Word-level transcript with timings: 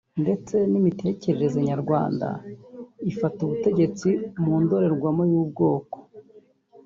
ndetse 0.21 0.55
n’imitekerereze 0.71 1.57
nyarwanda 1.69 2.27
ifata 3.11 3.39
ubutegetsi 3.43 4.09
mu 4.41 4.51
indorerwamo 4.61 5.23
y’ubwoko 5.31 5.97